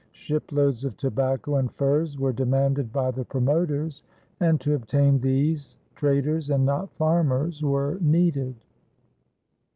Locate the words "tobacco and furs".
0.97-2.17